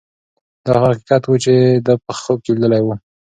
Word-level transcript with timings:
دا 0.65 0.71
هغه 0.75 0.87
حقیقت 0.91 1.23
و 1.25 1.41
چې 1.43 1.53
ده 1.85 1.93
په 2.05 2.13
خوب 2.19 2.37
کې 2.45 2.51
لیدلی 2.53 2.81
و. 2.83 2.87